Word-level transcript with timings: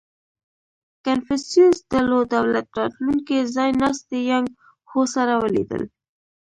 •کنفوسیوس 1.05 1.77
د 1.91 1.93
لو 2.09 2.19
دولت 2.33 2.67
راتلونکی 2.79 3.37
ځایناستی 3.55 4.19
یانګ 4.31 4.47
هو 4.91 5.01
سره 5.15 5.33
ولیدل. 5.43 5.83